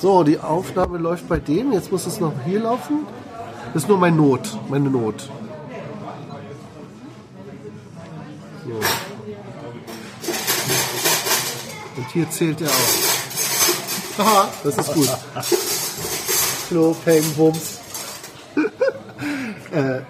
[0.00, 1.72] So, die Aufnahme läuft bei dem.
[1.72, 3.06] Jetzt muss es noch hier laufen.
[3.74, 5.28] Das ist nur mein Not, meine Not.
[8.64, 8.80] So.
[11.96, 14.24] Und hier zählt er auch.
[14.24, 15.10] Haha, das ist gut.
[16.68, 17.80] Klo, Peng, Bums.
[19.70, 20.00] äh,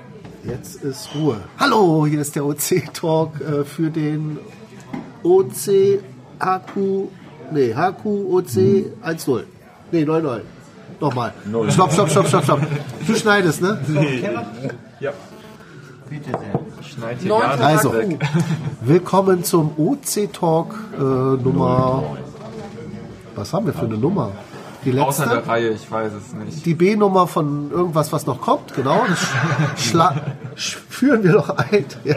[0.45, 1.41] jetzt ist Ruhe.
[1.59, 4.39] Hallo, hier ist der OC-Talk äh, für den
[5.25, 6.01] OC
[6.39, 7.09] HQ,
[7.51, 8.55] nee, HQ OC
[9.03, 9.47] 1.0.
[9.93, 10.41] Nee, 9.0.
[11.01, 11.33] Nochmal.
[11.71, 12.61] Stopp, stopp, stopp, stopp, stopp.
[13.07, 13.79] Du schneidest, ne?
[15.01, 15.13] Ja.
[16.09, 16.61] Bitte sehr.
[16.85, 18.19] Schneid hier Also, weg.
[18.83, 22.03] willkommen zum OC-Talk äh, Nummer.
[23.37, 24.33] Was haben wir für eine Nummer?
[24.85, 25.51] Die Außer der letzte?
[25.51, 26.67] Reihe, ich weiß es nicht.
[26.67, 29.03] Die B-Nummer von irgendwas, was noch kommt, genau.
[29.93, 30.15] Das
[30.89, 31.85] führen wir noch ein.
[32.05, 32.17] Ja.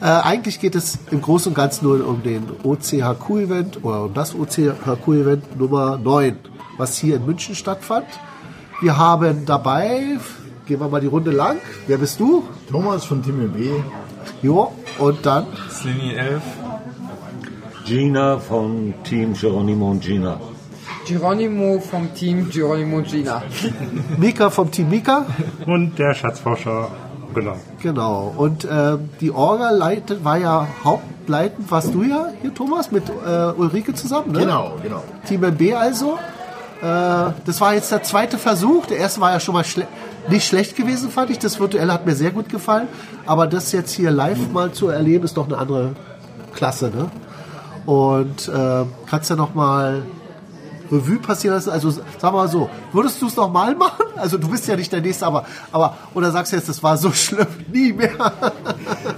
[0.00, 4.34] Äh, eigentlich geht es im Großen und Ganzen nur um den OCHQ-Event oder um das
[4.34, 6.36] OCHQ-Event Nummer 9,
[6.76, 8.06] was hier in München stattfand.
[8.80, 10.18] Wir haben dabei,
[10.66, 11.58] gehen wir mal die Runde lang.
[11.86, 12.44] Wer bist du?
[12.70, 13.70] Thomas von Team B.
[14.42, 16.42] Jo, und dann Slini 11.
[17.86, 20.40] Gina vom Team Geronimo und Gina.
[21.06, 23.42] Geronimo vom Team Geronimo Gina.
[24.18, 25.26] Mika vom Team Mika.
[25.66, 26.88] Und der Schatzforscher,
[27.34, 27.56] genau.
[27.82, 28.34] Genau.
[28.36, 33.52] Und äh, die Orga leitet, war ja hauptleitend, warst du ja hier, Thomas, mit äh,
[33.56, 34.40] Ulrike zusammen, ne?
[34.40, 35.02] Genau, genau.
[35.28, 36.18] Team MB also.
[36.84, 38.84] Äh, das war jetzt der zweite Versuch.
[38.86, 39.86] Der erste war ja schon mal schle
[40.28, 41.38] nicht schlecht gewesen, fand ich.
[41.38, 42.88] Das virtuelle hat mir sehr gut gefallen.
[43.24, 45.94] Aber das jetzt hier live mal zu erleben, ist doch eine andere
[46.54, 47.10] Klasse, ne?
[47.86, 50.02] Und äh, kannst ja noch mal
[50.90, 51.70] Revue passieren lassen.
[51.70, 54.04] Also sag mal so, würdest du es noch mal machen?
[54.16, 56.96] Also du bist ja nicht der Nächste, aber, aber oder sagst du jetzt, das war
[56.96, 58.32] so schlimm, nie mehr.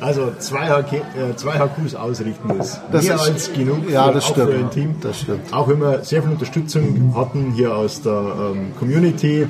[0.01, 1.03] Also zwei, HK, äh,
[1.37, 4.51] zwei HQs ausrichten ist Das mehr ist- als genug Ja, für, das auch stimmt.
[4.51, 4.95] für ein Team.
[5.01, 5.53] Das stimmt.
[5.53, 9.47] Auch wenn wir sehr viel Unterstützung hatten hier aus der ähm, Community,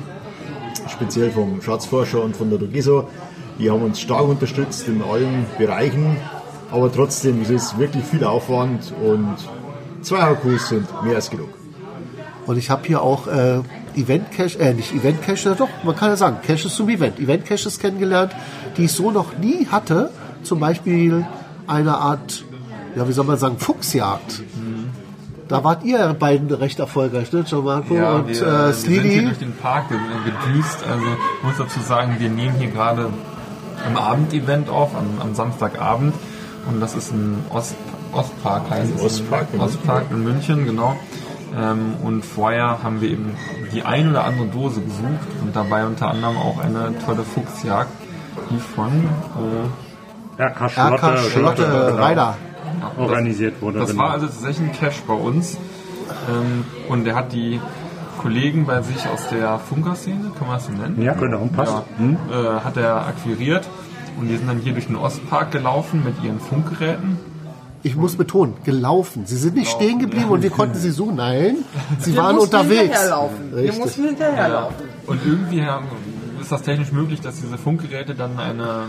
[0.89, 3.07] speziell vom Schatzforscher und von der Dogiso.
[3.59, 6.17] Die haben uns stark unterstützt in allen Bereichen.
[6.71, 9.35] Aber trotzdem, es ist wirklich viel Aufwand und
[10.01, 11.49] zwei HQs sind mehr als genug.
[12.45, 13.59] Und ich habe hier auch äh,
[13.95, 17.19] Event Cache, äh, nicht Event Cache, doch, man kann ja sagen, Caches zum Event.
[17.19, 18.31] Event Caches kennengelernt,
[18.77, 20.11] die ich so noch nie hatte.
[20.43, 21.25] Zum Beispiel
[21.67, 22.43] eine Art,
[22.95, 24.41] ja, wie soll man sagen, Fuchsjagd.
[25.47, 29.21] Da wart ihr beiden recht erfolgreich, ne, Gianmarco Ja, und wir, äh, wir sind hier
[29.23, 30.79] durch den Park ge- gedüst.
[30.89, 33.09] Also ich muss dazu sagen, wir nehmen hier gerade
[33.87, 36.13] ein Abendevent auf, am, am Samstagabend.
[36.69, 37.75] Und das ist ein Ost,
[38.11, 39.01] Ostpark, heißt es.
[39.01, 40.97] Ostpark in Ostpark in München, genau.
[41.57, 43.31] Ähm, und vorher haben wir eben
[43.73, 47.89] die ein oder andere Dose gesucht und dabei unter anderem auch eine tolle Fuchsjagd,
[48.51, 49.86] die von äh,
[50.37, 52.37] RK Schlotte, RK Schlotte genau, Reiter.
[52.97, 53.79] organisiert wurde.
[53.79, 54.03] Das genau.
[54.03, 55.57] war also tatsächlich ein Cache bei uns.
[56.29, 57.59] Ähm, und der hat die
[58.21, 61.01] Kollegen bei sich aus der Funkerszene, kann man das so nennen?
[61.01, 61.73] ja, genau, passt.
[61.99, 63.67] Ja, äh, hat er akquiriert.
[64.19, 67.17] Und die sind dann hier durch den Ostpark gelaufen mit ihren Funkgeräten.
[67.83, 69.27] Ich muss betonen, gelaufen.
[69.27, 71.57] Sie sind nicht stehen geblieben und wir konnten sie so, nein,
[71.99, 72.81] sie Wir waren unterwegs.
[72.81, 73.55] hinterherlaufen.
[73.55, 74.75] Wir mussten hinterherlaufen.
[75.05, 75.85] Und irgendwie haben,
[76.41, 78.87] ist das technisch möglich, dass diese Funkgeräte dann eine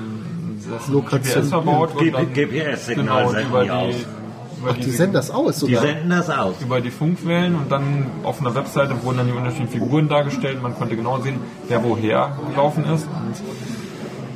[0.71, 3.95] das Lokation- GPS verbaut und dann GPS-Signal genau, senden über die aus.
[3.95, 5.83] die, über Die senden das aus Die sogar.
[5.83, 6.55] senden das aus.
[6.61, 10.63] über die Funkwellen und dann auf einer Webseite wurden dann die unterschiedlichen Figuren dargestellt.
[10.63, 13.05] Man konnte genau sehen, wer woher gelaufen ist.
[13.07, 13.35] Und,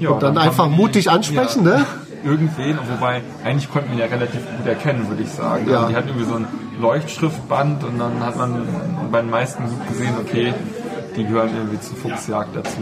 [0.03, 1.87] ja, Dann haben einfach die- mutig ansprechen, ja, ne?
[2.25, 5.69] Irgendwen, wobei eigentlich konnten wir ihn ja relativ gut erkennen, würde ich sagen.
[5.69, 5.79] Ja.
[5.79, 6.47] Also die hatten irgendwie so ein
[6.81, 8.63] Leuchtschriftband und dann hat man
[9.11, 10.55] bei den meisten gut gesehen, okay,
[11.17, 12.79] die gehören irgendwie zur Fuchsjagd dazu.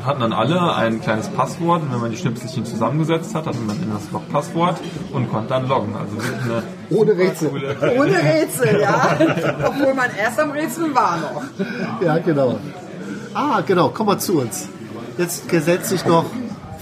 [0.00, 3.58] Und hatten dann alle ein kleines Passwort und wenn man die Schnipselchen zusammengesetzt hat, hatte
[3.58, 4.78] man in das Log-Passwort
[5.12, 5.94] und konnte dann loggen.
[5.94, 7.50] Also wirklich eine Ohne Rätsel.
[7.50, 9.18] coole Ohne Rätsel, ja.
[9.66, 11.42] Obwohl man erst am Rätseln war noch.
[12.00, 12.58] Ja, genau.
[13.34, 14.70] Ah, genau, komm mal zu uns.
[15.18, 16.24] Jetzt gesetzt sich noch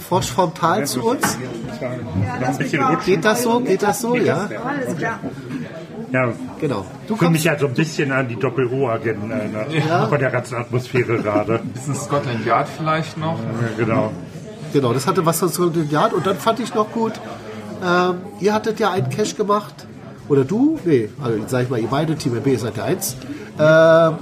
[0.07, 1.37] Frosch vom Tal zu uns.
[1.81, 3.05] Rutschen.
[3.05, 3.59] Geht das so?
[3.59, 4.15] Geht das so?
[4.15, 5.19] Ja, Alles klar.
[6.11, 6.85] Ja, genau.
[7.07, 9.71] Du für mich ja so ein bisschen an die Doppel-O-Agenten erinnert.
[9.71, 10.07] Ja.
[10.07, 11.59] Von der ganzen Atmosphäre gerade.
[11.73, 13.37] bisschen Scotland Yard vielleicht noch.
[13.37, 14.11] Ja, genau.
[14.73, 16.13] Genau, das hatte was zu dem Jahr.
[16.13, 17.13] Und dann fand ich noch gut,
[17.83, 19.73] ähm, ihr hattet ja einen Cache gemacht.
[20.27, 20.79] Oder du?
[20.85, 23.15] Nee, also sag ich mal, ihr beide, Team B seid ja eins.
[23.59, 24.15] Ähm,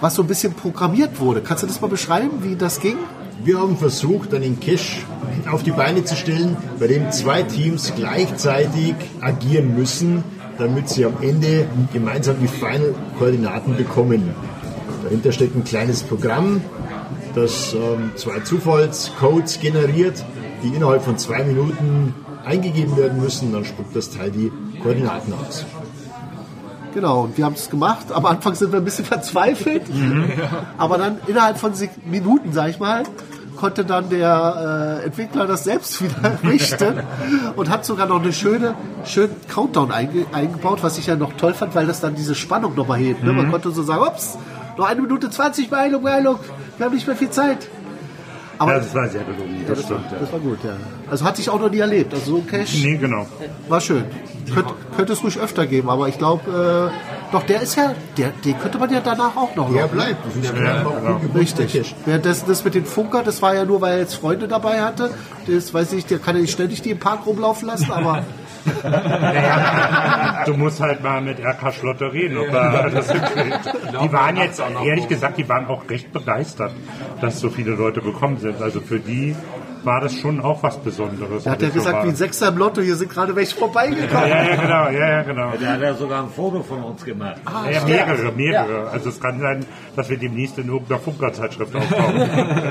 [0.00, 1.40] was so ein bisschen programmiert wurde.
[1.40, 2.96] Kannst du das mal beschreiben, wie das ging?
[3.42, 5.02] Wir haben versucht, einen Cache
[5.50, 10.22] auf die Beine zu stellen, bei dem zwei Teams gleichzeitig agieren müssen,
[10.60, 14.34] damit sie am Ende gemeinsam die Final-Koordinaten bekommen.
[15.02, 16.60] Dahinter steckt ein kleines Programm,
[17.34, 20.24] das ähm, zwei Zufallscodes generiert,
[20.62, 22.14] die innerhalb von zwei Minuten
[22.44, 23.52] eingegeben werden müssen.
[23.52, 24.52] Dann spuckt das Teil die
[24.82, 25.64] Koordinaten aus.
[26.92, 28.12] Genau, und wir haben es gemacht.
[28.12, 29.82] Am Anfang sind wir ein bisschen verzweifelt,
[30.76, 31.72] aber dann innerhalb von
[32.04, 33.04] Minuten, sag ich mal,
[33.60, 36.94] konnte dann der äh, Entwickler das selbst wieder richten
[37.56, 38.74] und hat sogar noch eine schöne,
[39.04, 42.74] schönen Countdown einge eingebaut, was ich ja noch toll fand, weil das dann diese Spannung
[42.74, 43.22] nochmal hebt.
[43.22, 43.32] Ne?
[43.34, 44.38] Man konnte so sagen, ups,
[44.78, 46.38] noch eine Minute 20, Beeilung, Beeilung,
[46.78, 47.68] wir haben nicht mehr viel Zeit.
[48.56, 50.10] Aber Ja, das war sehr gelungen, das stimmt.
[50.10, 50.18] Ja.
[50.20, 50.72] das war gut, ja.
[51.10, 52.12] Also hatte ich auch noch nie erlebt.
[52.14, 53.26] Also so ein Cash Nee, genau.
[53.68, 54.04] war schön.
[54.54, 58.30] Könnt, könnte es ruhig öfter geben, aber ich glaube, äh, doch der ist ja, der,
[58.44, 59.72] den könnte man ja danach auch noch.
[59.72, 60.24] Der bleibt.
[60.26, 61.20] Das ist ja, Ja, genau.
[61.34, 61.72] Richtig.
[61.72, 61.94] Cash.
[62.04, 65.10] Währenddessen das mit den Funker, das war ja nur, weil er jetzt Freunde dabei hatte.
[65.46, 68.24] Das weiß ich, der kann ja nicht ständig die im Park rumlaufen lassen, aber
[70.46, 73.72] Du musst halt mal mit RK Schlotter reden, ob er das hinkriegt.
[74.02, 76.72] Die waren jetzt, ehrlich gesagt, die waren auch recht begeistert,
[77.20, 78.60] dass so viele Leute gekommen sind.
[78.60, 79.34] Also für die
[79.84, 81.46] war das schon auch was Besonderes.
[81.46, 82.04] er hat ja so gesagt, war.
[82.04, 84.28] wie ein Sechser im Lotto, hier sind gerade welche vorbeigekommen.
[84.28, 85.52] Ja, ja, genau, ja, ja, genau.
[85.60, 87.36] Der hat ja sogar ein Foto von uns gemacht.
[87.46, 88.90] Ja, ja, mehrere, mehrere.
[88.90, 89.64] Also es kann sein,
[89.96, 92.30] dass wir demnächst in irgendeiner Funkerzeitschrift auftauchen.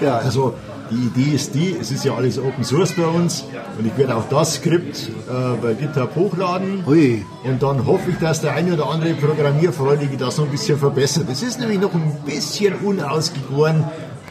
[0.00, 0.54] Ja, Also
[0.90, 3.44] die Idee ist die, es ist ja alles Open Source bei uns
[3.78, 7.24] und ich werde auch das Skript äh, bei GitHub hochladen Ui.
[7.44, 11.26] und dann hoffe ich, dass der eine oder andere Programmierfreudige das noch ein bisschen verbessert.
[11.30, 13.84] Es ist nämlich noch ein bisschen unausgegoren,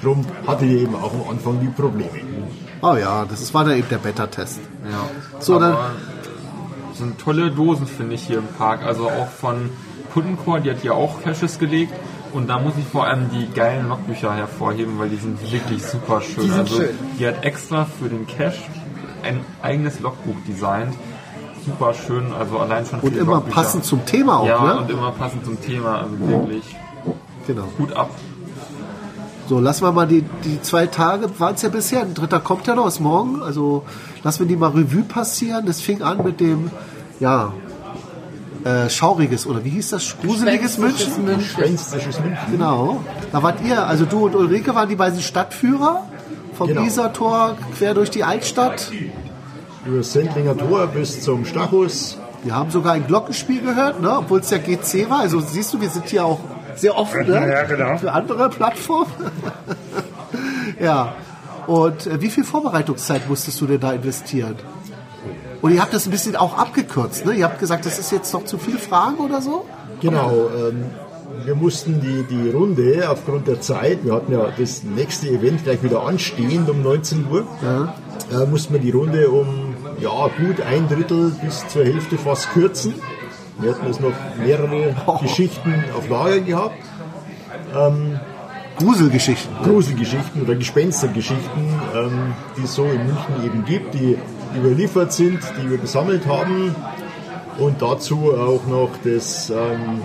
[0.04, 2.10] darum hatte ich eben auch am Anfang die Probleme.
[2.82, 4.60] Oh ja, das war dann eben der Beta-Test.
[4.92, 5.40] Ja.
[5.40, 5.78] So, dann-
[6.94, 8.84] sind tolle Dosen, finde ich, hier im Park.
[8.86, 9.72] Also auch von
[10.14, 11.92] Puttencore, die hat hier auch Caches gelegt.
[12.34, 16.22] Und da muss ich vor allem die geilen Logbücher hervorheben, weil die sind wirklich super
[16.22, 16.44] schön.
[16.44, 16.90] Die sind also schön.
[17.20, 18.58] die hat extra für den Cache
[19.24, 20.94] ein eigenes Logbuch designt.
[21.66, 23.56] Super schön, also allein schon für Und immer Logbücher.
[23.56, 24.78] passend zum Thema auch, Ja, ne?
[24.82, 26.76] und immer passend zum Thema, also wirklich
[27.48, 27.64] Genau.
[27.78, 28.10] gut ab.
[29.54, 32.66] So, lassen wir mal die, die zwei Tage, waren es ja bisher, ein dritter kommt
[32.66, 33.84] ja noch, ist morgen, also
[34.24, 35.68] lassen wir die mal Revue passieren.
[35.68, 36.72] Das fing an mit dem,
[37.20, 37.54] ja,
[38.64, 40.16] äh, Schauriges, oder wie hieß das?
[40.20, 41.24] Gruseliges München?
[41.24, 41.78] München.
[42.50, 43.04] Genau.
[43.32, 46.04] Da wart ihr, also du und Ulrike waren die beiden Stadtführer
[46.56, 46.82] vom Genau.
[46.82, 48.90] Isartor quer durch die Altstadt.
[49.86, 52.18] Über das Sendlinger Tor bis zum Stachus.
[52.44, 54.18] Wir haben sogar ein Glockenspiel gehört, ne?
[54.18, 55.20] obwohl es ja GC war.
[55.20, 56.40] Also siehst du, wir sind hier auch
[56.76, 57.52] sehr offen ne?
[57.52, 57.98] Ja, genau.
[57.98, 59.12] für andere Plattformen.
[60.80, 61.16] ja.
[61.68, 64.56] Und äh, wie viel Vorbereitungszeit musstest du denn da investieren?
[65.62, 67.34] Und ihr habt das ein bisschen auch abgekürzt, ne?
[67.34, 69.66] Ihr habt gesagt, das ist jetzt noch zu viel Fragen oder so?
[70.02, 70.86] Genau, ähm,
[71.46, 75.82] wir mussten die, die Runde aufgrund der Zeit, wir hatten ja das nächste Event gleich
[75.82, 81.32] wieder anstehend um 19 Uhr, äh, mussten wir die Runde um ja, gut ein Drittel
[81.42, 82.96] bis zur Hälfte fast kürzen.
[83.60, 86.76] Wir hatten jetzt noch mehrere Geschichten auf Lager gehabt.
[88.78, 89.56] Gruselgeschichten.
[89.64, 94.18] Gruselgeschichten oder Gespenstergeschichten, ähm, die es so in München eben gibt, die
[94.58, 96.76] überliefert sind, die wir gesammelt haben.
[97.60, 100.02] Und dazu auch noch das ähm,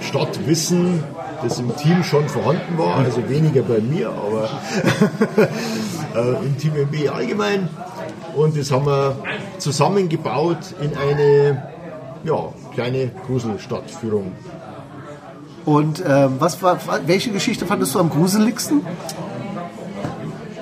[0.00, 1.02] Stadtwissen,
[1.42, 4.48] das im Team schon vorhanden war, also weniger bei mir, aber
[6.14, 7.68] äh, im Team MB allgemein.
[8.36, 9.16] Und das haben wir
[9.58, 11.73] zusammengebaut in eine
[12.24, 14.32] ja, kleine Gruselstadtführung.
[15.64, 18.82] Und ähm, was war, welche Geschichte fandest du am gruseligsten?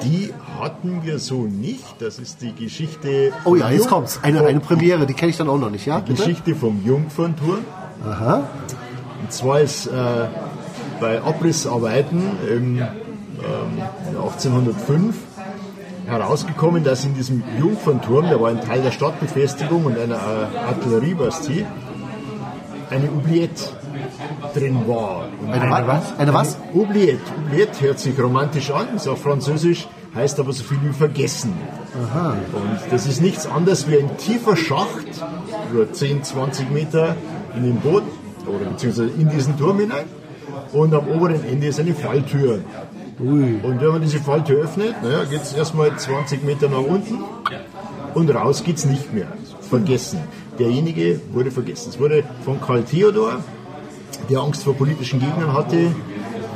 [0.04, 2.00] Die hatten wir so nicht.
[2.00, 3.32] Das ist die Geschichte.
[3.44, 4.20] Oh ja, jetzt kommt's.
[4.22, 5.98] Eine, eine Premiere, die kenne ich dann auch noch nicht, ja?
[5.98, 6.14] Bitte?
[6.22, 7.64] Geschichte vom Jungfernturm.
[8.04, 8.48] Aha.
[9.20, 9.90] Und zwar ist äh,
[11.00, 12.86] bei Abrissarbeiten im, ähm,
[14.08, 15.16] 1805
[16.06, 21.66] herausgekommen, dass in diesem Jungfernturm, der war ein Teil der Stadtbefestigung und einer äh, Artilleriebastie,
[22.90, 23.64] eine Oubliette
[24.54, 25.28] drin war.
[25.40, 26.18] Und Eine, was?
[26.18, 26.56] Eine was?
[26.74, 27.20] Oubliette.
[27.46, 31.52] Oubliette hört sich romantisch an, ist auch französisch, heißt aber so viel wie vergessen.
[32.52, 35.06] Und das ist nichts anderes wie ein tiefer Schacht,
[35.72, 37.16] über 10, 20 Meter
[37.56, 38.08] in den Boden
[38.46, 40.04] oder beziehungsweise in diesen Turm hinein.
[40.72, 42.60] Und am oberen Ende ist eine Falltür.
[43.19, 47.19] Und wenn man diese Falltür öffnet, naja, geht es erstmal 20 Meter nach unten
[48.14, 49.28] und raus geht es nicht mehr.
[49.60, 50.20] Vergessen.
[50.58, 51.90] Derjenige wurde vergessen.
[51.90, 53.40] Es wurde von Karl Theodor,
[54.28, 55.94] der Angst vor politischen Gegnern hatte,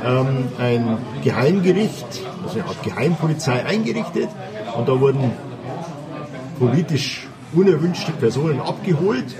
[0.03, 2.05] ähm, ein Geheimgericht,
[2.43, 4.29] also eine Art Geheimpolizei eingerichtet
[4.77, 5.31] und da wurden
[6.59, 9.35] politisch unerwünschte Personen abgeholt.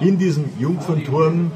[0.00, 1.52] In diesem Jungfernturm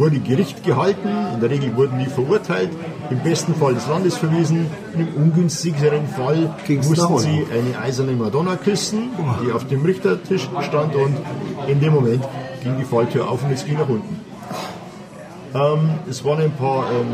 [0.00, 2.70] wurde Gericht gehalten, in der Regel wurden die verurteilt,
[3.10, 8.56] im besten Fall des Landes verwiesen, im ungünstigeren Fall Ging's mussten sie eine eiserne Madonna
[8.56, 9.10] küssen,
[9.44, 11.16] die auf dem Richtertisch stand und
[11.68, 12.24] in dem Moment
[12.64, 14.20] ging die Falltür auf und es ging nach unten.
[15.52, 17.06] Ähm, es waren ein paar ähm,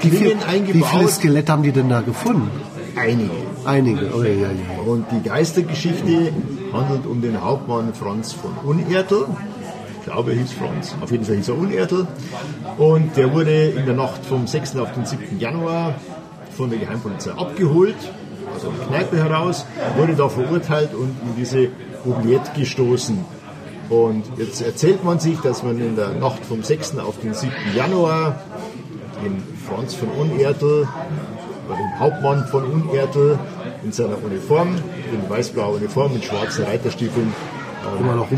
[0.00, 2.50] Wie, viel, Klingen wie viele eingebaut, Skelette haben die denn da gefunden?
[2.96, 3.30] einige.
[3.64, 4.10] Einige.
[4.14, 4.82] Oh, ja, ja, ja.
[4.86, 6.32] Und die Geistergeschichte
[6.72, 9.26] handelt um den Hauptmann Franz von Unertl.
[10.14, 10.94] Glaube, er hieß Franz.
[11.00, 12.06] Auf jeden Fall hieß er Unertel.
[12.78, 14.76] Und der wurde in der Nacht vom 6.
[14.76, 15.40] auf den 7.
[15.40, 15.96] Januar
[16.56, 17.96] von der Geheimpolizei abgeholt,
[18.54, 19.66] also der Kneipe heraus,
[19.96, 21.66] wurde da verurteilt und in diese
[22.06, 23.24] Oubliette gestoßen.
[23.88, 26.96] Und jetzt erzählt man sich, dass man in der Nacht vom 6.
[26.98, 27.52] auf den 7.
[27.74, 28.38] Januar
[29.24, 30.86] den Franz von Unertel,
[31.66, 33.36] oder den Hauptmann von Unertel
[33.82, 34.76] in seiner Uniform,
[35.12, 37.34] in weiß-blauer Uniform mit schwarzen Reiterstiefeln,
[37.98, 38.30] Immer noch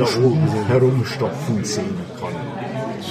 [0.69, 2.35] herumstopfen sehen kann.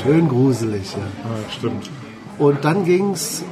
[0.03, 0.99] Schön gruselig, ja.
[0.99, 1.89] Ja, stimmt.
[2.37, 3.43] Und dann ging's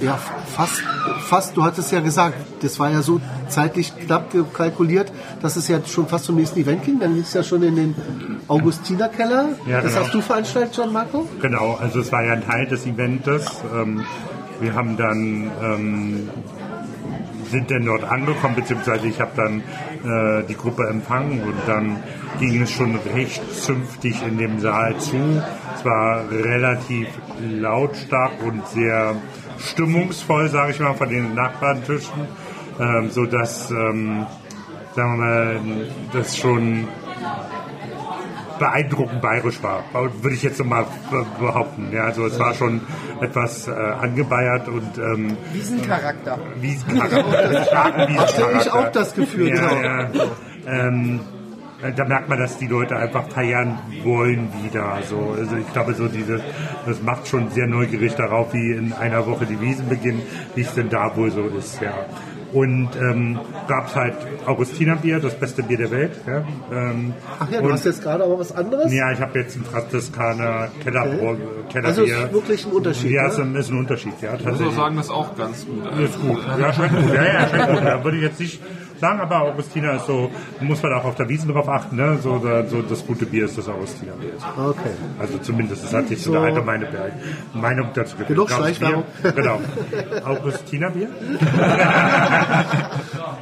[0.00, 0.18] ja
[0.54, 0.82] fast,
[1.20, 5.78] fast, du hattest ja gesagt, das war ja so zeitlich knapp kalkuliert, dass es ja
[5.86, 7.00] schon fast zum nächsten Event ging.
[7.00, 7.94] Dann ging es ja schon in den
[8.48, 9.50] Augustinerkeller.
[9.66, 10.04] Ja, das genau.
[10.04, 11.28] hast du veranstaltet, John Marco?
[11.40, 13.46] Genau, also es war ja ein Teil des Eventes.
[13.74, 14.04] Ähm,
[14.60, 16.28] wir haben dann ähm,
[17.52, 22.02] sind dann dort angekommen, beziehungsweise ich habe dann äh, die Gruppe empfangen und dann
[22.40, 25.16] ging es schon recht zünftig in dem Saal zu.
[25.76, 27.06] Es war relativ
[27.40, 29.14] lautstark und sehr
[29.58, 32.26] stimmungsvoll, sage ich mal, von den Nachbartischen,
[32.80, 34.26] ähm, so dass ähm,
[34.94, 35.60] sagen wir mal,
[36.12, 36.88] das schon
[38.62, 39.82] beeindruckend bayerisch war,
[40.22, 41.88] würde ich jetzt so mal be- behaupten.
[41.92, 42.80] Ja, also es war schon
[43.20, 46.38] etwas äh, angebeiert und ähm, Wiesencharakter.
[46.60, 48.74] Wiesencharakter, starken Hatte ich Wiesencharakter.
[48.78, 49.48] auch das Gefühl.
[49.48, 50.00] Ja, ja.
[50.02, 50.08] ja.
[50.66, 51.20] Ähm,
[51.82, 54.98] äh, da merkt man, dass die Leute einfach feiern wollen wieder.
[55.08, 55.34] So.
[55.36, 56.40] Also ich glaube, so diese,
[56.86, 60.22] das macht schon sehr neugierig darauf, wie in einer Woche die Wiesen beginnen,
[60.54, 61.80] wie es denn da wohl so ist.
[61.82, 61.92] Ja.
[62.52, 64.14] Und ähm, gab es halt
[64.46, 66.12] Augustinerbier, das beste Bier der Welt.
[66.26, 66.44] Ja.
[66.70, 68.92] Ähm, Ach ja, du und- hast jetzt gerade aber was anderes?
[68.92, 71.36] ja, ich habe jetzt ein Franziskaner Kellerbier.
[71.82, 73.10] Also es ist wirklich ein Unterschied.
[73.10, 73.58] ja, ne?
[73.58, 75.82] ist ein, Unterschied, ja, Ich muss auch sagen, das ist auch ganz gut.
[75.98, 76.40] Ist gut.
[76.58, 77.14] Ja, schmeckt gut.
[77.14, 77.84] Ja, ja, schmeckt gut.
[77.84, 78.60] Da würde ich jetzt nicht
[79.02, 80.30] sagen, aber Augustiner ist so,
[80.60, 82.18] muss man auch auf der Wiesen drauf achten, ne?
[82.22, 84.32] So, da, so das gute Bier ist das Augustiner Bier.
[84.56, 84.90] Okay.
[85.18, 86.38] Also zumindest, das hat sich so So.
[86.38, 87.12] eine allgemeine Be-
[87.52, 88.46] Meinung dazu gebildet.
[88.46, 89.04] Genug Schleichwerbung.
[89.22, 89.32] Bier?
[89.32, 89.60] Genau.
[90.24, 91.08] Augustiner Bier?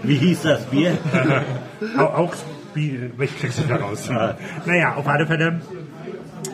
[0.02, 0.96] Wie hieß das Bier?
[1.98, 2.34] Au- Auch
[2.74, 4.08] Bier, ich krieg's nicht heraus.
[4.66, 5.60] Naja, auf alle Fälle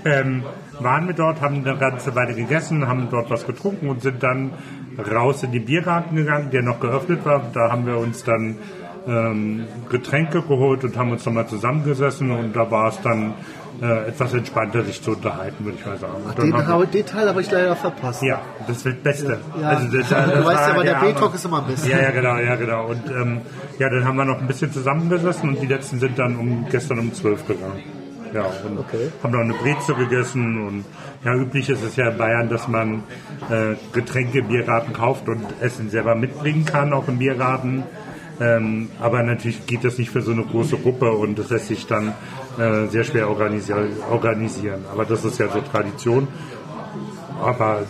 [0.05, 0.43] ähm,
[0.81, 4.53] waren wir dort, haben eine ganze Weile gegessen, haben dort was getrunken und sind dann
[4.99, 7.43] raus in den Biergarten gegangen, der noch geöffnet war.
[7.53, 8.57] Da haben wir uns dann
[9.07, 13.35] ähm, Getränke geholt und haben uns nochmal zusammengesessen und da war es dann
[13.83, 16.15] äh, etwas entspannter, sich zu unterhalten, würde ich mal sagen.
[16.35, 18.23] Dann Den, wir- den Teil habe ich leider verpasst.
[18.23, 19.39] ja, das wird Beste.
[19.61, 19.69] Ja.
[19.69, 20.95] Also das, Du das weißt war ja, aber der.
[21.13, 21.91] B-Talk ist immer am besten.
[21.91, 22.87] Ja, ja, genau, ja, genau.
[22.87, 23.41] Und ähm,
[23.79, 26.99] ja, dann haben wir noch ein bisschen zusammengesessen und die letzten sind dann um gestern
[26.99, 27.83] um 12 gegangen.
[28.35, 29.11] Ja, und Okay.
[29.23, 30.85] haben noch eine Brezel gegessen und
[31.25, 33.03] ja, üblich ist es ja in Bayern, dass man
[33.51, 37.85] äh, Getränke im Biergarten kauft und Essen selber mitbringen kann, auch im Biergarten.
[38.41, 41.87] Ähm, aber natürlich geht das nicht für so eine große Gruppe und das lässt sich
[41.87, 42.13] dann
[42.59, 43.73] äh, sehr schwer organisi
[44.11, 44.85] organisieren.
[44.93, 46.29] Aber das ist ja so Tradition.
[47.43, 47.85] Aber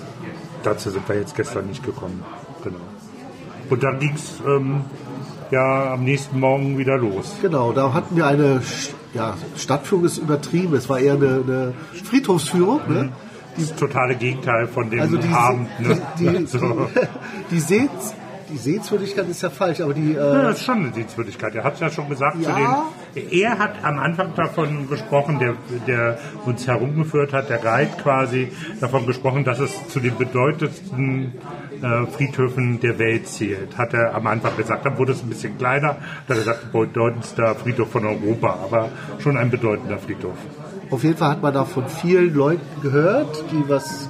[0.62, 2.22] dazu sind wir jetzt gestern nicht gekommen.
[2.62, 2.78] Genau.
[3.70, 4.84] Und dann ging es ähm,
[5.50, 7.36] ja am nächsten Morgen wieder los.
[7.42, 8.62] Genau, da hatten wir eine
[9.14, 11.74] ja, Stadtführung ist übertrieben, es war eher eine, eine
[12.04, 12.80] Friedhofsführung.
[12.88, 13.12] Ne?
[13.56, 15.68] Das totale Gegenteil von dem Also die, Abend.
[15.80, 16.00] Ne?
[16.18, 16.58] die, die, so.
[16.58, 18.14] die, die, Sehens,
[18.50, 21.54] die Sehenswürdigkeit ist ja falsch, aber die Ja, äh, das ist schon eine Sehenswürdigkeit.
[21.54, 22.36] Er hat es ja schon gesagt.
[22.40, 22.86] Ja.
[23.12, 25.54] Zu den, er hat am Anfang davon gesprochen, der,
[25.86, 31.34] der uns herumgeführt hat, der Guide quasi, davon gesprochen, dass es zu den bedeutendsten
[31.82, 33.76] äh, Friedhöfen der Welt zählt.
[33.76, 34.86] Hat er am Anfang gesagt.
[34.86, 35.96] Dann wurde es ein bisschen kleiner.
[35.96, 38.88] Dann hat er gesagt, bedeutendster Friedhof von Europa, aber
[39.18, 40.36] schon ein bedeutender Friedhof.
[40.90, 44.08] auf jeden Fall hat man da von vielen Leuten gehört, die was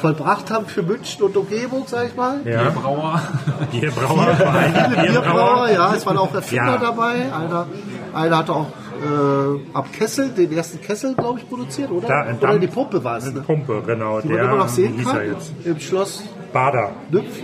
[0.00, 2.40] vollbracht haben für München und Umgebung, sag ich mal.
[2.44, 2.70] Ja.
[2.70, 3.20] Brauer.
[3.70, 6.78] Bierbrauer, allem Viele Bierbrauer, ja, es waren auch Erfinder Ja.
[6.78, 7.12] dabei.
[7.32, 7.66] Einer,
[8.14, 8.66] einer hatte auch
[9.02, 12.08] äh, ab Kessel, den ersten Kessel, glaube ich, produziert, oder?
[12.08, 13.40] Da- oder Dampf- die Pumpe war es, ne?
[13.40, 14.20] Pumpe, genau.
[14.20, 15.52] Die man der, immer noch sehen kann jetzt?
[15.64, 16.22] im Schloss.
[16.52, 16.90] Bader.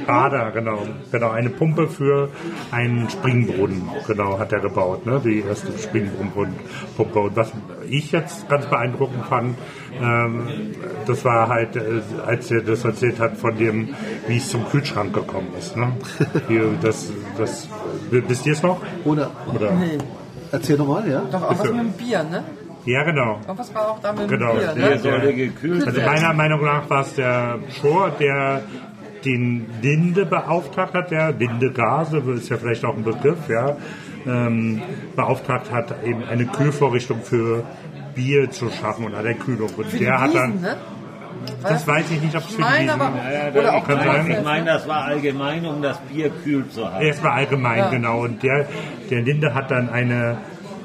[0.07, 0.79] Bader, genau.
[1.13, 2.29] Genau, eine Pumpe für
[2.73, 5.21] einen Springbrunnen, genau, hat er gebaut, ne?
[5.25, 7.19] Die erste Springbrunnenpumpe.
[7.19, 7.53] Und was
[7.89, 9.57] ich jetzt ganz beeindruckend fand,
[10.03, 10.49] ähm,
[11.07, 11.81] das war halt, äh,
[12.27, 13.91] als er das erzählt hat von dem,
[14.27, 15.93] wie es zum Kühlschrank gekommen ist, ne?
[16.49, 17.69] Hier, das, das,
[18.11, 18.81] wisst ihr es noch?
[19.05, 19.71] Oder, Oder?
[19.73, 19.99] Nee.
[20.53, 21.23] erzähl nochmal, ja?
[21.31, 22.43] Doch auch was mit dem Bier, ne?
[22.85, 23.41] Ja, genau.
[23.45, 24.99] Irgendwas war auch da mit dem Genau, Bier, der- ne?
[24.99, 28.63] Sollte gekühlt Also meiner Meinung nach war es der Schor, der
[29.27, 33.77] den Linde beauftragt hat, der Linde Gase, ist ja vielleicht auch ein Begriff, ja,
[34.27, 34.81] ähm,
[35.17, 37.65] beauftragt hat, eben eine Kühlvorrichtung für
[38.15, 39.69] Bier zu schaffen und eine Kühlung.
[39.77, 40.77] Und Für der hat dann, ne?
[41.63, 43.13] das weiß ich nicht, ob es für die Wiesen aber...
[43.31, 44.31] Ja, Oder auch ich, Kann sein.
[44.31, 47.07] ich meine, das war allgemein, um das Bier kühl zu halten.
[47.07, 47.91] Erstmal allgemein, Ja.
[47.91, 48.21] genau.
[48.23, 48.67] Und der,
[49.11, 50.39] der Linde hat dann eine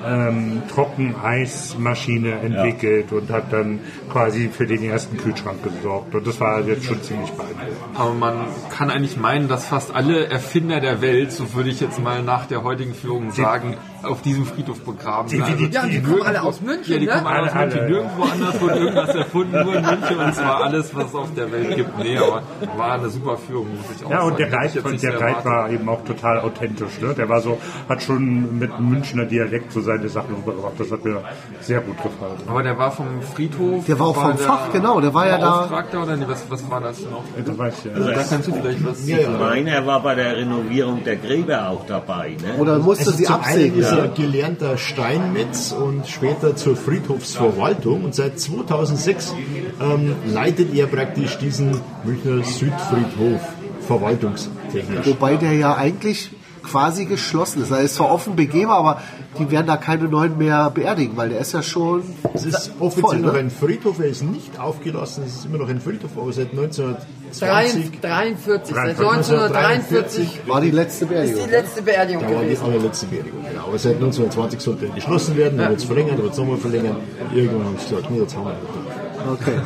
[0.05, 3.79] ähm, Trockeneismaschine entwickelt und hat dann
[4.11, 6.13] quasi für den ersten Kühlschrank gesorgt.
[6.15, 7.75] Und das war jetzt schon ziemlich beeindruckend.
[7.95, 8.35] Aber man
[8.69, 12.45] kann eigentlich meinen, dass fast alle Erfinder der Welt, so würde ich jetzt mal nach
[12.45, 15.41] der heutigen Führung sagen, auf diesem Friedhof begraben sind.
[15.41, 15.75] Also Definitiv.
[15.75, 17.11] Ja, und die kommen alle aus München, Ja, die ne?
[17.13, 17.79] kommen alle aus Alle, München.
[17.81, 17.91] alle.
[17.91, 21.51] Nirgendwo anders wurde irgendwas erfunden, nur in München und zwar alles, was es auf der
[21.51, 21.97] Welt gibt.
[21.99, 22.41] Nee, aber
[22.77, 24.31] war eine super Führung, muss ich auch Ja, sagen.
[24.31, 24.49] und der
[24.81, 25.45] von nicht der erwartet.
[25.45, 26.99] war eben auch total authentisch.
[27.01, 27.13] Ne?
[27.13, 27.57] Der war so,
[27.89, 30.73] hat schon mit Münchner Dialekt so seine Sachen rübergebracht.
[30.79, 31.21] Das hat mir
[31.61, 32.37] sehr gut gefallen.
[32.47, 33.85] Aber der war vom Friedhof.
[33.85, 36.45] Der war auch vom der Fach, genau, der war ja da- Beauftragter oder nee, was,
[36.49, 37.23] was war das noch?
[37.45, 38.15] Da weiß ich, Also ja.
[38.15, 39.29] da kannst du vielleicht was Ja, Ich ja.
[39.31, 42.35] meine, er war bei der Renovierung der Gräber auch dabei.
[42.41, 42.59] Ne?
[42.59, 43.83] Oder musste Also sie absägen?
[43.91, 44.05] Ist Ja.
[44.05, 49.33] er gelernter Steinmetz und später zur Friedhofsverwaltung und seit 2006
[49.81, 53.41] ähm, leitet er praktisch diesen Münchner Südfriedhof
[53.87, 55.05] verwaltungstechnisch.
[55.05, 56.31] Wobei der ja eigentlich
[56.63, 57.71] quasi geschlossen ist.
[57.71, 59.01] Er ist zwar offen begehbar, aber
[59.39, 62.03] die werden da keine neuen mehr beerdigen, weil der ist ja schon
[62.33, 63.39] Es ist offiziell voll, noch ne?
[63.39, 68.01] ein Friedhof, er ist nicht aufgelassen, es ist immer noch ein Friedhof, aber seit 1920
[68.01, 71.49] 43, seit 1943 1943 war die letzte ist die Beerdigung.
[71.49, 73.67] letzte Beerdigung Da war die allerletzte Beerdigung, genau.
[73.67, 76.57] Aber seit 1920 sollte er geschlossen werden, dann wird es verlängert, dann wird es nochmal
[76.57, 76.95] verlängert.
[77.33, 79.31] Irgendwann haben sie gesagt, nee, jetzt haben wir ihn.
[79.33, 79.59] Okay.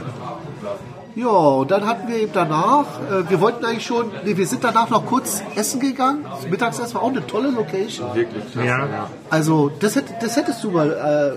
[1.16, 4.66] Ja, und dann hatten wir eben danach, äh, wir wollten eigentlich schon, nee, wir sind
[4.66, 6.26] danach noch kurz essen gegangen.
[6.30, 8.14] Das Mittagessen war auch eine tolle Location.
[8.14, 8.68] wirklich klasse.
[8.68, 8.88] Ja.
[9.30, 10.92] Also, das, hätt, das hättest du mal,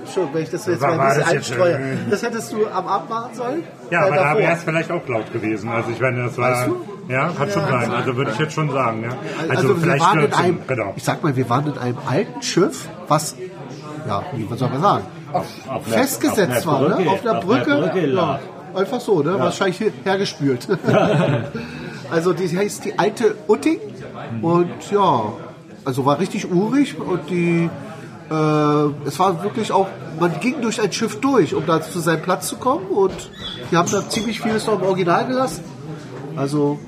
[0.05, 2.23] äh, schon, wenn ich das jetzt War- mal ein bisschen das jetzt, einstreue, äh, das
[2.25, 3.63] hättest du am Abend machen sollen?
[3.91, 4.39] Ja, Äh, aber da davor.
[4.41, 5.69] wäre es vielleicht auch laut gewesen.
[5.71, 6.71] Also ich meine, das war, Weißt
[7.09, 7.91] ja, kann schon sein.
[7.93, 9.03] Also würde ich jetzt schon sagen.
[9.05, 9.09] Ja.
[9.43, 10.93] Also, Also, wir vielleicht waren nur in einem, genau.
[10.97, 13.37] ich sag mal, wir waren in einem alten Schiff, was,
[14.09, 17.09] ja, wie soll man sagen, Auf einer- festgesetzt auf war, ne?
[17.11, 17.77] Auf einer Brücke.
[17.77, 18.41] Brücke ja,
[18.79, 19.39] einfach so, ne?
[19.39, 20.67] Wahrscheinlich hier- hergespült.
[22.11, 23.79] also die heißt die alte Utting
[24.43, 25.33] und ja,
[25.85, 27.69] also war richtig urig und die
[28.31, 28.35] äh,
[29.07, 29.89] es war wirklich auch,
[30.21, 33.31] man ging durch ein Schiff durch, um da zu seinem Platz zu kommen und
[33.71, 35.65] die haben da ziemlich vieles noch im Original gelassen.
[36.37, 36.79] Also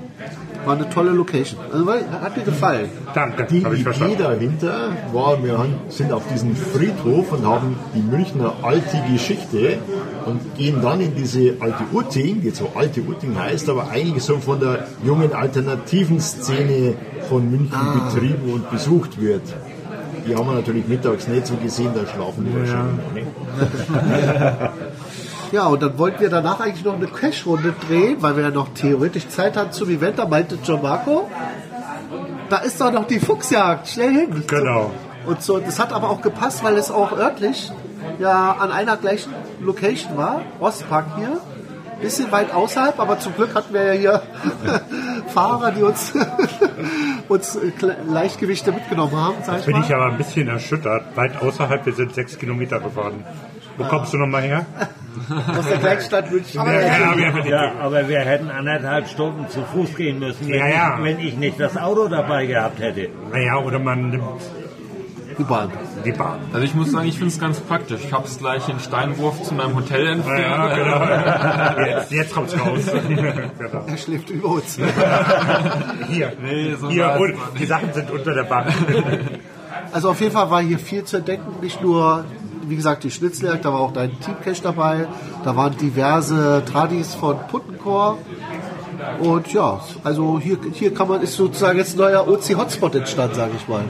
[0.65, 1.59] war eine tolle Location.
[1.73, 2.89] Also hat mir gefallen.
[3.15, 4.19] Danke, Die ich Idee verstanden.
[4.19, 9.79] dahinter war, wir sind auf diesem Friedhof und haben die Münchner alte Geschichte
[10.27, 14.37] und gehen dann in diese alte Utting, die zwar alte Utting heißt, aber eigentlich so
[14.39, 16.95] von der jungen alternativen Szene
[17.29, 18.09] von München Ah.
[18.13, 19.43] betrieben und besucht wird.
[20.27, 23.25] Die haben wir natürlich mittags nicht so gesehen, da schlafen die wahrscheinlich.
[23.99, 24.71] Ne?
[25.53, 28.69] Ja, und dann wollten wir danach eigentlich noch eine Cash-Runde drehen, weil wir ja noch
[28.75, 30.19] theoretisch Zeit hatten zum Event.
[30.19, 31.29] Da meinte John Marco,
[32.49, 34.45] da ist doch noch die Fuchsjagd, schnell hin.
[34.47, 34.93] Genau.
[35.27, 37.73] Und so, das hat aber auch gepasst, weil es auch örtlich
[38.19, 41.41] ja an einer gleichen Location war, Ostpark hier.
[42.01, 44.23] Bisschen weit außerhalb, aber zum Glück hatten wir ja hier
[45.29, 46.15] Fahrer, die uns,
[47.29, 47.59] uns
[48.09, 49.35] Leichtgewichte mitgenommen haben.
[49.45, 49.85] Sag bin mal.
[49.85, 51.15] ich aber ein bisschen erschüttert.
[51.15, 53.23] Weit außerhalb, wir sind sechs Kilometer gefahren.
[53.77, 54.65] Wo kommst du nochmal her?
[55.59, 56.61] Aus der Kleinstadt München.
[56.61, 60.47] Aber Ja, ja, aber ja, Ja, aber wir hätten anderthalb Stunden zu Fuß gehen müssen,
[60.49, 60.97] wenn, Ja, ja.
[60.99, 63.09] Ich, wenn ich nicht das Auto dabei gehabt hätte.
[63.33, 64.25] naja, oder man nimmt
[65.39, 65.71] Die Bahn.
[66.05, 66.39] die Bahn.
[66.53, 68.01] Also ich muss sagen, ich finde es ganz praktisch.
[68.05, 70.75] Ich habe es gleich in Steinwurf zu meinem Hotel Ja, entfernt.
[70.77, 71.87] genau.
[71.87, 72.81] Jetzt, jetzt kommt's raus.
[73.09, 73.85] genau.
[73.87, 74.79] Er schläft über uns.
[76.09, 78.67] Hier, Nee, so hier und die Sachen sind unter der Bank.
[79.93, 81.55] Also auf jeden Fall war hier viel zu entdecken.
[81.63, 82.25] Nicht nur,
[82.71, 85.07] wie gesagt, die Schnitzeljagd, da war auch dein Teamcache dabei.
[85.45, 88.17] Da waren diverse Tradis von Puttenchor.
[89.21, 93.53] Und ja, also hier, hier kann man, ist sozusagen jetzt ein neuer OC-Hotspot entstanden, sage
[93.57, 93.83] ich mal.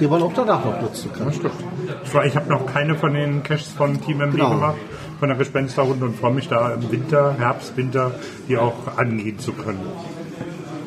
[0.00, 1.28] Den man auch danach noch nutzen kann.
[1.30, 4.50] Ich war- Ich habe noch keine von den Caches von Team MB Genau.
[4.50, 4.74] gemacht,
[5.20, 8.10] von der Gespensterrunde und freue mich da im Winter, Herbst, Winter,
[8.48, 9.80] die auch angehen zu können.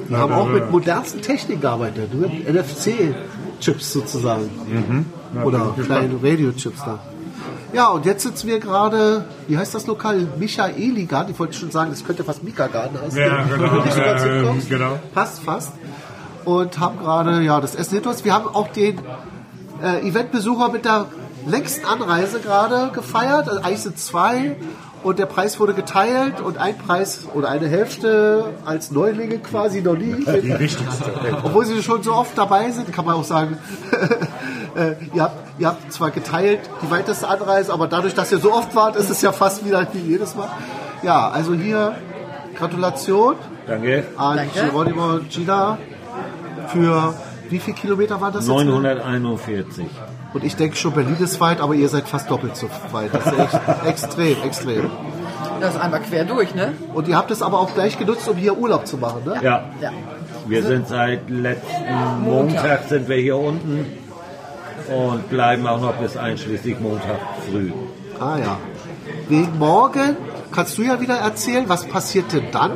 [0.09, 2.31] Wir haben auch mit modernsten Technik gearbeitet, mit
[3.59, 4.49] NFC-Chips sozusagen.
[5.43, 6.99] Oder kleine Radio-Chips da.
[7.73, 10.27] Ja, und jetzt sitzen wir gerade, wie heißt das Lokal?
[10.39, 11.31] Michaeli Garten.
[11.31, 13.19] Ich wollte schon sagen, das könnte fast Mika Garten heißen.
[13.19, 13.83] Ja, genau.
[13.83, 14.69] Ja, hinkommst.
[14.69, 14.99] genau.
[15.13, 15.73] Passt fast.
[16.45, 18.23] Und haben gerade ja, das Essen hinter uns.
[18.23, 19.01] Wir haben auch den
[19.83, 21.07] äh, Eventbesucher mit der
[21.45, 23.49] längsten Anreise gerade gefeiert.
[23.49, 24.55] Also eigentlich sind zwei.
[25.05, 29.95] Und der Preis wurde geteilt und ein Preis oder eine Hälfte als Neulinge quasi noch
[29.95, 30.15] nie.
[30.15, 31.13] Die wichtigste.
[31.43, 33.59] Obwohl sie schon so oft dabei sind, kann man auch sagen,
[34.75, 38.51] äh, ihr, habt, ihr habt zwar geteilt die weiteste Anreise, aber dadurch, dass ihr so
[38.51, 40.49] oft wart, ist es ja fast wieder wie jedes Mal.
[41.03, 41.93] Ja, also hier
[42.57, 43.35] Gratulation
[43.67, 44.05] Danke.
[44.17, 44.59] an Danke.
[44.59, 45.77] Geronimo und Gina
[46.69, 47.13] für
[47.49, 48.47] wie viele Kilometer waren das
[49.57, 49.79] jetzt?
[50.35, 50.41] 941.
[50.41, 53.13] Und ich denke schon, Berlin ist weit, aber ihr seid fast doppelt so weit.
[53.13, 54.89] Das ist echt extrem, extrem.
[55.61, 56.73] Das ist einmal quer durch, ne?
[56.93, 59.37] Und ihr habt es aber auch gleich genutzt, um hier Urlaub zu machen, ne?
[59.41, 59.91] Ja, Ja.
[60.47, 63.85] wir sind seit letzten Montag sind wir hier unten
[64.93, 67.19] und bleiben auch noch bis einschließlich Montag
[67.49, 67.71] früh.
[68.19, 68.57] Ah ja.
[69.29, 70.17] Wegen morgen
[70.51, 72.71] kannst du ja wieder erzählen, was passiert denn dann?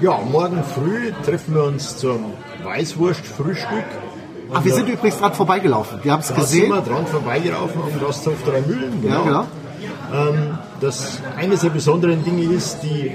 [0.00, 2.32] Ja, morgen früh treffen wir uns zum
[2.64, 3.84] Weißwurst-Frühstück.
[4.52, 5.98] Ach, wir sind übrigens dran vorbeigelaufen.
[6.02, 6.68] Wir haben es Da sind gesehen.
[6.70, 9.02] wir dran vorbeigelaufen am Gasthof Drei Mühlen.
[9.02, 9.44] Ja, genau.
[10.12, 13.12] Ähm, das eines der besonderen Dinge ist, die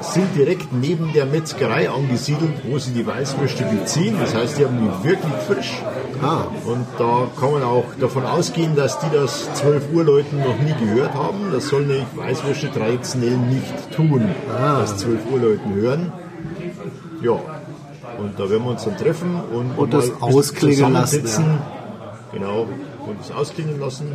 [0.00, 4.16] sind direkt neben der Metzgerei angesiedelt, wo sie die Weißwürste beziehen.
[4.20, 5.72] Das heißt, die haben die wirklich frisch.
[6.20, 6.42] Ah.
[6.66, 10.74] Und da kann man auch davon ausgehen, dass die das 12 Uhr Leuten noch nie
[10.84, 11.52] gehört haben.
[11.52, 14.80] Das soll nämlich Weißwürste traditionell nicht tun, Ah.
[14.80, 16.12] dass 12 Uhr Leuten hören.
[17.22, 17.38] Ja,
[18.22, 21.58] und da werden wir uns dann treffen und, Und das ausklingen lassen, zusammensitzen.
[22.32, 22.66] Genau,
[23.06, 24.12] und das ausklingen lassen.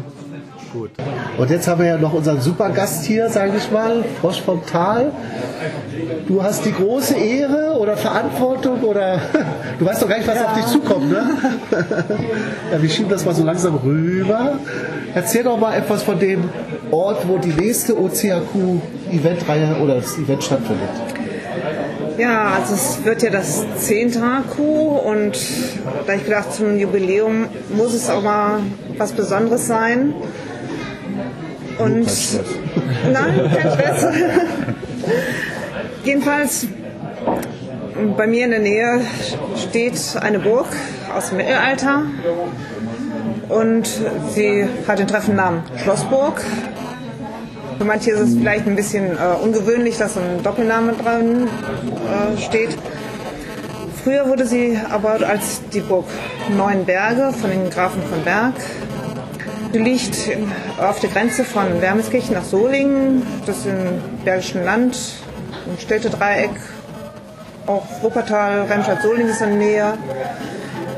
[0.73, 0.91] Gut.
[1.37, 5.11] Und jetzt haben wir ja noch unseren Supergast hier, sage ich mal, Frosch vom Tal.
[6.27, 9.19] Du hast die große Ehre oder Verantwortung oder
[9.79, 11.29] du weißt doch gar nicht, was auf dich zukommt, ne?
[12.71, 14.59] ja, wir schieben das mal so langsam rüber.
[15.13, 16.49] Erzähl doch mal etwas von dem
[16.91, 20.89] Ort, wo die nächste OCHQ-Eventreihe oder das Event stattfindet.
[22.17, 24.13] Ja, also es wird ja das 10.
[24.13, 25.37] HQ und
[26.07, 28.59] da ich gedacht, zum Jubiläum muss es auch mal
[28.97, 30.15] was Besonderes sein.
[31.77, 32.07] Und
[33.13, 34.07] nein, kein Stress.
[36.03, 36.65] Jedenfalls
[38.15, 39.01] bei mir in der Nähe
[39.69, 40.67] steht eine Burg
[41.15, 42.03] aus dem Mittelalter
[43.49, 43.87] und
[44.33, 46.41] sie hat den treffenden Namen Schlossburg.
[47.77, 52.77] Für manche ist es vielleicht ein bisschen äh, ungewöhnlich, dass ein Doppelname dran äh, steht.
[54.03, 56.05] Früher wurde sie erbaut als die Burg
[56.55, 58.53] Neuenberge von den Grafen von Berg.
[59.73, 60.17] Sie liegt
[60.79, 64.97] auf der Grenze von Wermeskirchen nach Solingen, das ist im Bergischen Land,
[65.69, 66.51] im Städtedreieck.
[67.67, 69.93] Auch Wuppertal, Remscheid-Solingen ist in der Nähe.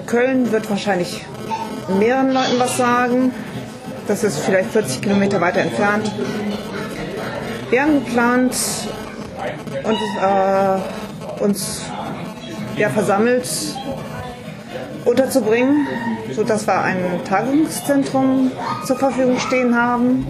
[0.06, 1.26] Köln wird wahrscheinlich
[1.98, 3.32] mehreren Leuten was sagen.
[4.08, 6.12] Das ist vielleicht 40 Kilometer weiter entfernt.
[7.70, 8.56] Wir haben geplant
[9.84, 11.84] und äh, uns
[12.78, 13.48] ja, versammelt
[15.06, 15.88] unterzubringen,
[16.32, 18.52] sodass wir ein Tagungszentrum
[18.86, 20.26] zur Verfügung stehen haben,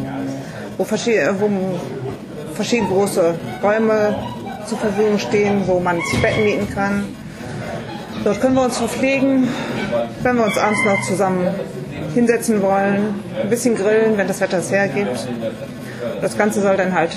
[0.77, 1.49] wo verschiedene, wo
[2.53, 4.15] verschiedene große Räume
[4.65, 7.05] zur Verfügung stehen, wo man sich Betten mieten kann.
[8.25, 9.47] Dort können wir uns verpflegen,
[10.23, 11.47] wenn wir uns abends noch zusammen
[12.13, 15.27] hinsetzen wollen, ein bisschen grillen, wenn das Wetter es hergibt.
[16.21, 17.11] Das Ganze soll dann halt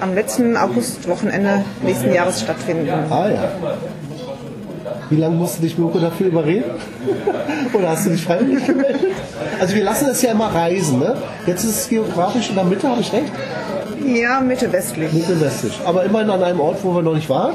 [0.00, 2.88] am letzten Augustwochenende nächsten Jahres stattfinden.
[3.10, 3.44] Ah ja.
[5.08, 6.64] Wie lange musst du dich Mirko dafür überreden?
[7.72, 9.12] Oder hast du dich freiwillig gemeldet?
[9.60, 11.16] Also wir lassen es ja immer reisen, ne?
[11.46, 13.32] Jetzt ist es geografisch in der Mitte, habe ich recht?
[14.04, 15.12] Ja, Mitte westlich.
[15.12, 15.78] Mitte westlich.
[15.84, 17.54] Aber immerhin an einem Ort, wo wir noch nicht waren.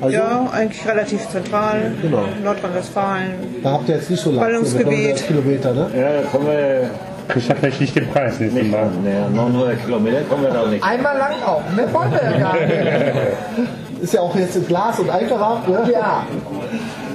[0.00, 1.92] Also Ja, eigentlich relativ zentral.
[2.00, 2.24] Genau.
[2.42, 3.32] Nordrhein-Westfalen.
[3.62, 4.46] da habt ihr jetzt nicht so lange.
[4.46, 5.26] Ballungsgebiet.
[5.26, 5.86] Kilometer, ne?
[5.96, 6.90] Ja, da kommen wir
[7.36, 8.88] Ich sag vielleicht nicht den Preis nächstes nicht Mal.
[9.04, 10.82] Ja, 900 Kilometer kommen wir da nicht.
[10.84, 11.62] Einmal lang auch.
[11.74, 12.72] Mehr wollen wir ja gar nicht.
[14.02, 15.88] Ist ja auch jetzt in Glas und eingerahmt, ne?
[15.92, 16.24] Ja.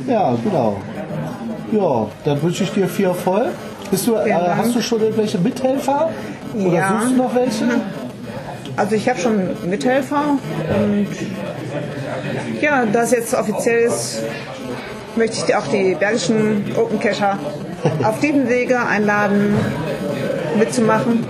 [0.08, 0.78] Ja, genau.
[1.72, 3.48] Ja, dann wünsche ich dir viel Erfolg.
[3.90, 6.10] Bist du, äh, hast du schon irgendwelche Mithelfer?
[6.54, 7.00] Oder Ja.
[7.02, 7.66] suchst du noch welche?
[8.78, 10.22] Also ich habe schon Mithelfer
[10.70, 11.08] und
[12.62, 14.22] ja, da es jetzt offiziell ist,
[15.16, 17.40] möchte ich auch die bergischen Open Cacher
[18.04, 19.56] auf diesem Wege einladen,
[20.58, 21.26] mitzumachen.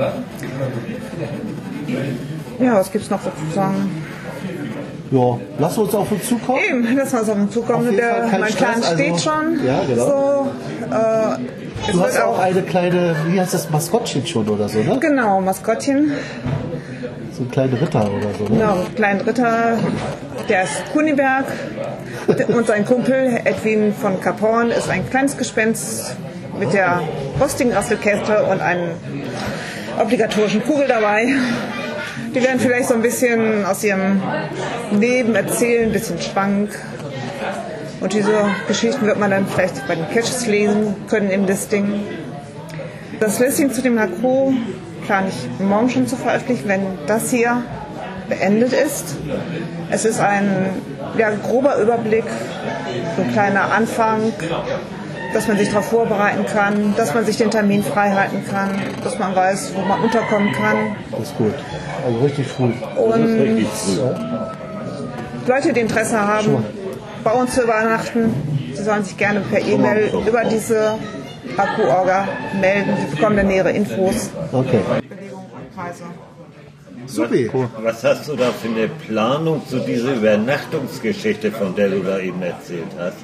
[2.60, 4.04] Ja, was gibt's noch zu sagen?
[5.12, 6.60] Ja, lass uns auf uns zukommen.
[6.68, 7.90] Eben, lass mal auf uns zukommen.
[7.90, 9.66] Auf Der, mein Plan Stress, steht also- schon.
[9.66, 10.06] Ja, genau.
[10.06, 14.80] So, äh, es Du hast auch eine kleine, wie heißt das, Maskottchen schon oder so,
[14.80, 14.98] ne?
[15.00, 16.12] Genau, Maskottchen.
[17.34, 18.50] So ein kleiner Ritter oder so, ne?
[18.60, 19.78] Genau, einen kleinen Ritter,
[20.50, 21.46] der ist Kuniberg.
[22.48, 26.16] Und sein Kumpel Edwin von Caporn ist ein kleines Gespenst
[26.60, 27.02] mit der
[27.40, 28.92] rostigen Rasselkette und einem
[30.00, 31.28] obligatorischen Kugel dabei.
[32.34, 34.22] Die werden vielleicht so ein bisschen aus ihrem
[34.92, 36.78] Leben erzählen, ein bisschen schwank.
[38.02, 38.34] Und diese
[38.68, 42.04] Geschichten wird man dann vielleicht bei den Catches lesen können im Listing.
[43.20, 44.22] Das Listing zu dem HQ
[45.06, 47.64] plane ich morgen schon zu veröffentlichen, wenn das hier
[48.28, 49.16] beendet ist.
[49.90, 50.70] Es ist ein
[51.18, 52.26] ja, grober Überblick,
[53.16, 54.34] so ein kleiner Anfang,
[55.36, 58.70] dass man sich darauf vorbereiten kann, dass man sich den Termin frei halten kann,
[59.04, 60.96] dass man weiß, wo man unterkommen kann.
[61.12, 61.54] Das ist gut.
[62.06, 62.72] Also richtig früh.
[62.96, 64.00] Und Richtig früh.
[65.46, 66.64] Leute, die Interesse haben,
[67.26, 68.34] bei uns zu übernachten,
[68.74, 70.98] sie sollen sich gerne per E-Mail über diese
[71.58, 72.30] HQ-Orga
[72.62, 72.94] melden.
[73.02, 74.30] Sie bekommen dann nähere Infos.
[74.54, 74.80] Okay.
[75.10, 76.04] Belegung und Preise.
[77.08, 77.52] Supi.
[77.82, 82.42] Was hast du da für eine Planung zu dieser Übernachtungsgeschichte, von der du da eben
[82.42, 83.18] erzählt hast?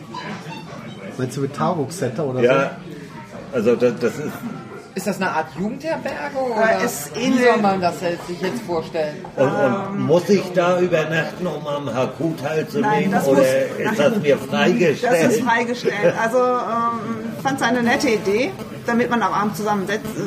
[1.18, 2.72] Meinst du mit Tagungscenter oder Ja,
[3.54, 4.32] Also das, das ist
[4.94, 9.16] Ist das eine Art Jugendherberge oder es wie ähnelt- soll man das sich jetzt vorstellen?
[9.38, 12.92] und, und muss ich da übernachten, um am Haku teilzunehmen?
[12.92, 15.14] Nein, das oder muss- ist das mir freigestellt?
[15.26, 16.14] Das ist freigestellt.
[16.22, 18.52] Also ähm, fand es eine nette Idee,
[18.86, 19.56] damit man am Abend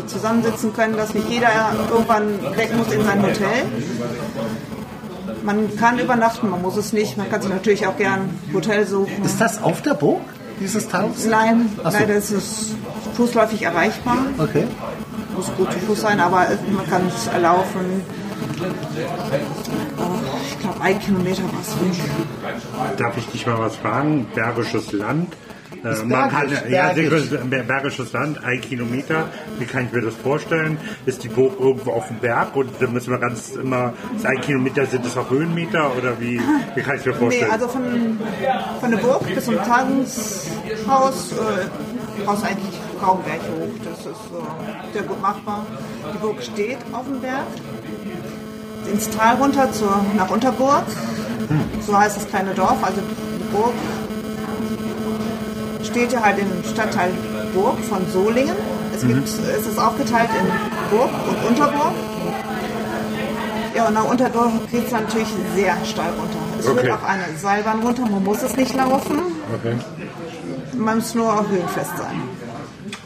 [0.09, 1.49] zusammensitzen können, dass nicht jeder
[1.91, 3.65] irgendwann weg muss in sein Hotel.
[5.43, 7.19] Man kann übernachten, man muss es nicht.
[7.19, 9.23] Man kann sich natürlich auch gern ein Hotel suchen.
[9.25, 10.23] Ist das auf der Burg,
[10.61, 11.25] dieses Taunus?
[11.27, 11.83] Nein, so.
[11.83, 12.75] leider ist es
[13.15, 14.19] fußläufig erreichbar.
[14.39, 14.67] Okay.
[15.35, 18.03] Muss gut zu Fuß sein, aber man kann es erlaufen.
[19.99, 20.03] Oh,
[20.49, 22.99] ich glaube, ein Kilometer war es weg.
[22.99, 24.27] Darf ich dich mal was fragen?
[24.35, 25.35] Bergisches Land.
[25.85, 27.31] Äh, man kann, bergisch, ja, bergisch.
[27.31, 29.29] Ber- Bergisches Land, ein Kilometer.
[29.59, 30.79] Wie kann ich mir das vorstellen?
[31.05, 34.41] Ist die Burg irgendwo auf dem Berg und da müssen wir ganz immer, ist ein
[34.41, 36.41] Kilometer, sind das auch Höhenmeter oder wie,
[36.75, 37.51] wie kann ich mir Nee, vorstellen?
[37.53, 37.83] also von,
[38.81, 43.69] von der Burg bis zum Tagungshaus äh, brauchst eigentlich kaum Berg hoch.
[43.85, 45.67] Das ist äh, sehr gut machbar.
[46.15, 47.45] Die Burg steht auf dem Berg.
[48.91, 50.85] Ins Tal runter zur, nach Unterburg.
[51.87, 52.77] So heißt das kleine Dorf.
[52.83, 53.73] Also die Burg
[55.95, 57.11] steht ja halt im Stadtteil
[57.55, 58.57] Burg von Solingen.
[58.93, 61.93] Es, gibt, es ist aufgeteilt in Burg und Unterburg.
[63.77, 66.39] Ja, und nach Unterburg geht es natürlich sehr steil runter.
[66.59, 66.81] Es Okay.
[66.87, 69.19] führt auch eine Seilbahn runter, man muss es nicht laufen.
[69.55, 69.77] Okay.
[70.77, 72.21] Man muss nur höhenfest sein.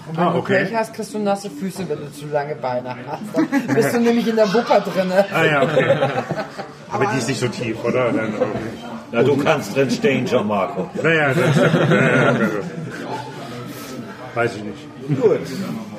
[0.08, 0.64] Und wenn Ah, du okay.
[0.64, 3.20] Pech hast, kriegst du nasse Füße, wenn du zu lange Beine hast.
[3.66, 5.12] Dann bist du nämlich in der Wupper drin.
[5.34, 5.98] Ah ja, okay.
[6.90, 8.12] Aber die ist nicht so tief, oder?
[8.12, 8.32] Dann.
[9.12, 10.88] Ja, du kannst drin stehen, Gianmarco.
[11.02, 11.56] naja, das,
[11.88, 12.44] naja, also,
[14.38, 15.20] weiß ich nicht.
[15.22, 15.38] Gut.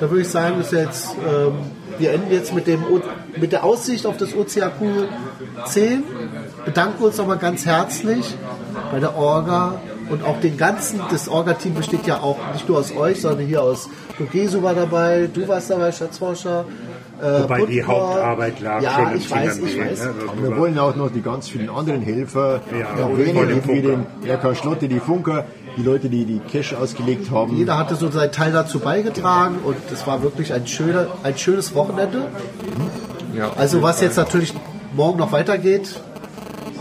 [0.00, 1.52] Da würde ich sagen, ist jetzt, ähm,
[1.98, 3.00] wir enden jetzt mit, dem, O-
[3.38, 4.80] mit der Aussicht auf das OCAQ
[5.66, 6.02] 10.
[6.64, 8.34] Bedanken uns nochmal ganz herzlich
[8.92, 12.94] bei der Orga und auch den ganzen, das Orga-Team besteht ja auch nicht nur aus
[12.96, 16.64] euch, sondern hier aus Dogesu war dabei, du warst dabei, Schatzforscher.
[17.22, 17.98] Äh, Wobei die Putnor.
[18.08, 20.04] Hauptarbeit lag ja, schon im ich weiß, ich Fingermehl, weiß.
[20.04, 20.14] ne?
[20.40, 24.48] Wir wollen auch noch die ganz vielen anderen Helfer Ja, erwähnen, wie den Funker.
[24.50, 25.44] RK Schlotte, die Funker,
[25.80, 27.56] die Leute, die die Cash ausgelegt haben.
[27.56, 31.74] Jeder hatte so seinen Teil dazu beigetragen und es war wirklich ein, schöner, ein schönes
[31.74, 32.28] Wochenende.
[33.34, 33.52] Ja.
[33.56, 34.52] Also was jetzt natürlich
[34.94, 36.00] morgen noch weitergeht.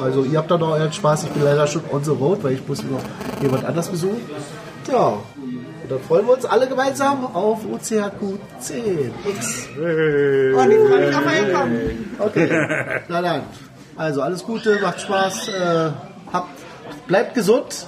[0.01, 1.23] Also ihr habt da noch euren Spaß.
[1.23, 3.01] Ich bin leider schon on the road, weil ich muss noch
[3.41, 4.21] jemand anders besuchen.
[4.91, 9.67] Ja, und dann freuen wir uns alle gemeinsam auf OCHQ 10 X.
[9.75, 12.15] Und ich freue mich auf euer Kommen.
[12.19, 13.41] Okay, na dann.
[13.95, 15.89] Also alles Gute, macht Spaß, äh,
[16.31, 16.49] habt,
[17.07, 17.87] bleibt gesund.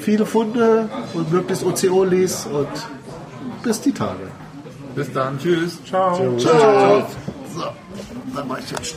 [0.00, 2.68] Viele Funde und möglichst OCO-Lies und
[3.62, 4.28] bis die Tage.
[4.94, 5.38] Bis dann.
[5.38, 5.78] Tschüss.
[5.84, 6.36] Ciao.
[6.38, 7.06] Ciao.
[7.54, 7.64] So,
[8.34, 8.96] dann mache ich jetzt Stopp.